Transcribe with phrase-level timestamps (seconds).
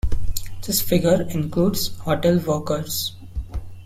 [0.65, 3.13] This figure includes hotel workers.